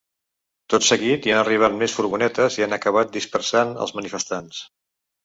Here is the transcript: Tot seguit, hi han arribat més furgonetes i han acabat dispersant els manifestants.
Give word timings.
Tot 0.73 0.85
seguit, 0.85 1.27
hi 1.27 1.33
han 1.33 1.41
arribat 1.41 1.75
més 1.81 1.93
furgonetes 1.97 2.57
i 2.61 2.65
han 2.67 2.73
acabat 2.79 3.13
dispersant 3.19 3.75
els 3.87 3.95
manifestants. 3.99 4.65